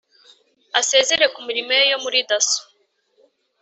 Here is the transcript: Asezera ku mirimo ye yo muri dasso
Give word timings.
Asezera 0.79 1.25
ku 1.33 1.39
mirimo 1.47 1.71
ye 1.79 1.83
yo 1.91 1.97
muri 2.03 2.17
dasso 2.29 2.59